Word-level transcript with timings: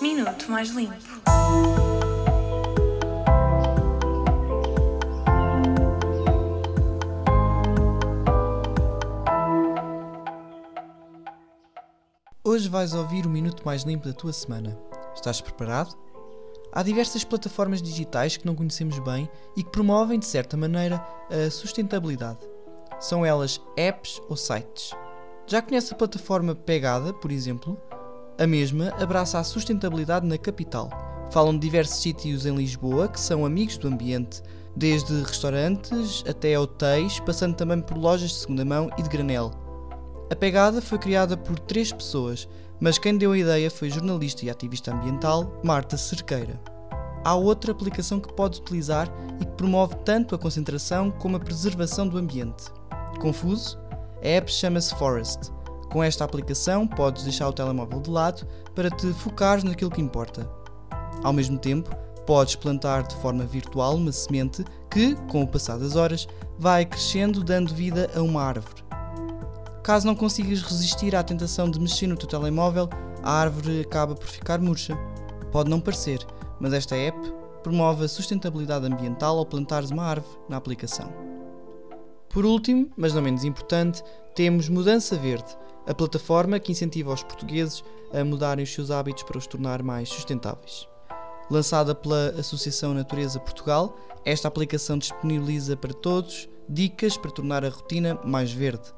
Minuto 0.00 0.50
Mais 0.50 0.68
Limpo. 0.68 0.94
Hoje 12.44 12.68
vais 12.68 12.92
ouvir 12.92 13.24
o 13.24 13.30
minuto 13.30 13.62
mais 13.64 13.84
limpo 13.84 14.06
da 14.06 14.12
tua 14.12 14.34
semana. 14.34 14.78
Estás 15.14 15.40
preparado? 15.40 15.96
Há 16.70 16.82
diversas 16.82 17.24
plataformas 17.24 17.80
digitais 17.80 18.36
que 18.36 18.44
não 18.44 18.54
conhecemos 18.54 18.98
bem 18.98 19.26
e 19.56 19.62
que 19.62 19.70
promovem, 19.70 20.18
de 20.18 20.26
certa 20.26 20.58
maneira, 20.58 21.02
a 21.30 21.50
sustentabilidade. 21.50 22.40
São 23.00 23.24
elas 23.24 23.58
apps 23.78 24.20
ou 24.28 24.36
sites. 24.36 24.90
Já 25.46 25.62
conhece 25.62 25.94
a 25.94 25.96
plataforma 25.96 26.54
Pegada, 26.54 27.14
por 27.14 27.32
exemplo? 27.32 27.80
A 28.38 28.46
mesma 28.46 28.90
abraça 29.00 29.38
a 29.38 29.44
sustentabilidade 29.44 30.26
na 30.26 30.36
capital. 30.36 30.90
Falam 31.30 31.54
de 31.54 31.60
diversos 31.60 32.02
sítios 32.02 32.44
em 32.44 32.54
Lisboa 32.54 33.08
que 33.08 33.18
são 33.18 33.46
amigos 33.46 33.78
do 33.78 33.88
ambiente, 33.88 34.42
desde 34.76 35.22
restaurantes 35.22 36.22
até 36.28 36.58
hotéis, 36.58 37.18
passando 37.20 37.56
também 37.56 37.80
por 37.80 37.96
lojas 37.96 38.28
de 38.28 38.36
segunda 38.36 38.62
mão 38.62 38.90
e 38.98 39.02
de 39.02 39.08
granel. 39.08 39.52
A 40.30 40.36
Pegada 40.36 40.82
foi 40.82 40.98
criada 40.98 41.34
por 41.34 41.58
três 41.58 41.90
pessoas, 41.90 42.46
mas 42.78 42.98
quem 42.98 43.16
deu 43.16 43.32
a 43.32 43.38
ideia 43.38 43.70
foi 43.70 43.88
jornalista 43.88 44.44
e 44.44 44.50
ativista 44.50 44.92
ambiental 44.92 45.58
Marta 45.64 45.96
Cerqueira. 45.96 46.60
Há 47.24 47.34
outra 47.34 47.72
aplicação 47.72 48.20
que 48.20 48.34
podes 48.34 48.58
utilizar 48.58 49.10
e 49.40 49.46
que 49.46 49.52
promove 49.52 49.94
tanto 50.04 50.34
a 50.34 50.38
concentração 50.38 51.10
como 51.10 51.38
a 51.38 51.40
preservação 51.40 52.06
do 52.06 52.18
ambiente. 52.18 52.66
Confuso? 53.18 53.78
A 54.22 54.28
app 54.28 54.52
chama-se 54.52 54.94
Forest 54.96 55.55
com 55.90 56.02
esta 56.02 56.24
aplicação, 56.24 56.86
podes 56.86 57.24
deixar 57.24 57.48
o 57.48 57.52
telemóvel 57.52 58.00
de 58.00 58.10
lado 58.10 58.46
para 58.74 58.90
te 58.90 59.12
focares 59.14 59.64
naquilo 59.64 59.90
que 59.90 60.00
importa. 60.00 60.48
Ao 61.22 61.32
mesmo 61.32 61.58
tempo, 61.58 61.90
podes 62.26 62.56
plantar 62.56 63.04
de 63.04 63.16
forma 63.16 63.44
virtual 63.44 63.96
uma 63.96 64.12
semente 64.12 64.64
que, 64.90 65.14
com 65.30 65.42
o 65.42 65.48
passar 65.48 65.78
das 65.78 65.96
horas, 65.96 66.26
vai 66.58 66.84
crescendo 66.84 67.42
dando 67.42 67.74
vida 67.74 68.10
a 68.14 68.20
uma 68.20 68.42
árvore. 68.42 68.84
Caso 69.82 70.06
não 70.06 70.16
consigas 70.16 70.62
resistir 70.62 71.14
à 71.14 71.22
tentação 71.22 71.70
de 71.70 71.78
mexer 71.78 72.08
no 72.08 72.16
teu 72.16 72.28
telemóvel, 72.28 72.90
a 73.22 73.32
árvore 73.32 73.80
acaba 73.80 74.14
por 74.14 74.26
ficar 74.26 74.60
murcha. 74.60 74.98
Pode 75.52 75.70
não 75.70 75.80
parecer, 75.80 76.18
mas 76.60 76.72
esta 76.72 76.96
app 76.96 77.18
promove 77.62 78.04
a 78.04 78.08
sustentabilidade 78.08 78.86
ambiental 78.86 79.38
ao 79.38 79.46
plantares 79.46 79.90
uma 79.90 80.04
árvore 80.04 80.38
na 80.48 80.56
aplicação. 80.56 81.12
Por 82.28 82.44
último, 82.44 82.90
mas 82.96 83.14
não 83.14 83.22
menos 83.22 83.44
importante, 83.44 84.02
temos 84.34 84.68
Mudança 84.68 85.16
Verde, 85.16 85.56
a 85.86 85.94
plataforma 85.94 86.58
que 86.58 86.72
incentiva 86.72 87.12
os 87.12 87.22
portugueses 87.22 87.84
a 88.12 88.24
mudarem 88.24 88.64
os 88.64 88.72
seus 88.72 88.90
hábitos 88.90 89.22
para 89.22 89.38
os 89.38 89.46
tornar 89.46 89.82
mais 89.82 90.08
sustentáveis. 90.08 90.88
Lançada 91.50 91.94
pela 91.94 92.30
Associação 92.38 92.92
Natureza 92.92 93.38
Portugal, 93.38 93.96
esta 94.24 94.48
aplicação 94.48 94.98
disponibiliza 94.98 95.76
para 95.76 95.94
todos 95.94 96.48
dicas 96.68 97.16
para 97.16 97.30
tornar 97.30 97.64
a 97.64 97.68
rotina 97.68 98.18
mais 98.24 98.52
verde. 98.52 98.92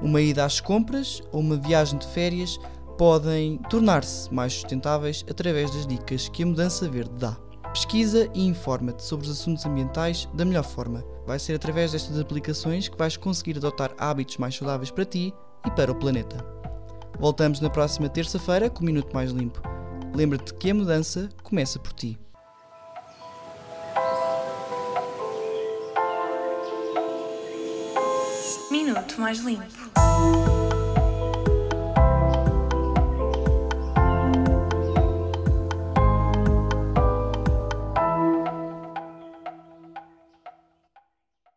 Uma 0.00 0.22
ida 0.22 0.44
às 0.44 0.60
compras 0.60 1.22
ou 1.30 1.40
uma 1.40 1.56
viagem 1.56 1.98
de 1.98 2.06
férias 2.06 2.58
podem 2.96 3.58
tornar-se 3.68 4.32
mais 4.32 4.54
sustentáveis 4.54 5.24
através 5.28 5.70
das 5.70 5.86
dicas 5.86 6.28
que 6.30 6.42
a 6.42 6.46
mudança 6.46 6.88
verde 6.88 7.12
dá. 7.16 7.36
Pesquisa 7.72 8.28
e 8.34 8.46
informa-te 8.46 9.02
sobre 9.04 9.26
os 9.26 9.32
assuntos 9.32 9.64
ambientais 9.66 10.28
da 10.34 10.44
melhor 10.44 10.64
forma. 10.64 11.04
Vai 11.26 11.38
ser 11.38 11.54
através 11.54 11.92
destas 11.92 12.18
aplicações 12.18 12.88
que 12.88 12.96
vais 12.96 13.16
conseguir 13.16 13.58
adotar 13.58 13.94
hábitos 13.98 14.38
mais 14.38 14.56
saudáveis 14.56 14.90
para 14.90 15.04
ti 15.04 15.34
e 15.66 15.70
para 15.70 15.92
o 15.92 15.94
planeta. 15.94 16.36
Voltamos 17.18 17.60
na 17.60 17.68
próxima 17.68 18.08
terça-feira 18.08 18.70
com 18.70 18.82
o 18.82 18.86
Minuto 18.86 19.12
Mais 19.12 19.30
Limpo. 19.30 19.60
Lembra-te 20.14 20.54
que 20.54 20.70
a 20.70 20.74
mudança 20.74 21.28
começa 21.42 21.78
por 21.78 21.92
ti. 21.92 22.18
Minuto 28.70 29.20
Mais 29.20 29.38
Limpo. 29.40 30.59